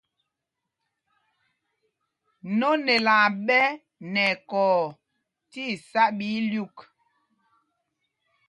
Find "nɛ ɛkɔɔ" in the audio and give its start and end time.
4.11-4.75